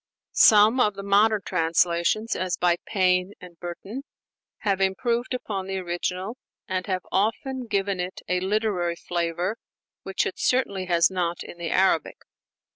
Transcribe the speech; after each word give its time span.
Some 0.31 0.79
of 0.79 0.95
the 0.95 1.03
modern 1.03 1.43
translations 1.45 2.35
as 2.35 2.57
by 2.57 2.77
Payne 2.87 3.33
and 3.39 3.59
Burton 3.59 4.01
have 4.61 4.81
improved 4.81 5.31
upon 5.35 5.67
the 5.67 5.77
original, 5.77 6.37
and 6.67 6.87
have 6.87 7.05
often 7.11 7.67
given 7.67 7.99
it 7.99 8.19
a 8.27 8.39
literary 8.39 8.95
flavor 8.95 9.57
which 10.01 10.25
it 10.25 10.39
certainly 10.39 10.85
has 10.85 11.11
not 11.11 11.43
in 11.43 11.59
the 11.59 11.69
Arabic. 11.69 12.17